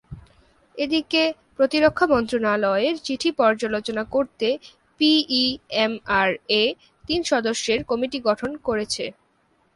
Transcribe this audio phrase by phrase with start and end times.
[0.77, 1.21] এদিকে
[1.57, 4.47] প্রতিরক্ষা মন্ত্রণালয়ের চিঠি পর্যালোচনা করতে
[4.99, 6.63] পিইএমআরএ
[7.05, 9.05] তিন সদস্যের কমিটি গঠন করেছে।